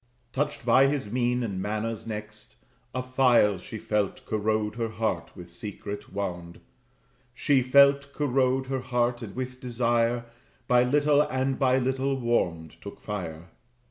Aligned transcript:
Touched 0.33 0.65
by 0.65 0.87
his 0.87 1.11
mien 1.11 1.43
and 1.43 1.61
manners 1.61 2.07
next, 2.07 2.55
a 2.91 3.03
file 3.03 3.59
She 3.59 3.77
felt 3.77 4.25
corrode 4.25 4.73
her 4.77 4.89
heart 4.89 5.35
with 5.37 5.47
secret 5.47 6.11
wound; 6.11 6.59
She 7.35 7.61
felt 7.61 8.11
corrode 8.11 8.65
her 8.65 8.79
heart, 8.81 9.21
and 9.21 9.35
with 9.35 9.61
desire, 9.61 10.25
By 10.67 10.83
little 10.85 11.21
and 11.21 11.59
by 11.59 11.77
little 11.77 12.17
warmed, 12.19 12.81
took 12.81 12.99
fire. 12.99 13.49